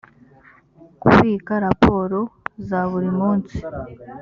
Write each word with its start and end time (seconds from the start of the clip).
kubika 1.01 1.53
raporo 1.65 2.19
za 2.67 2.79
buri 2.89 3.09
munsi 3.19 3.57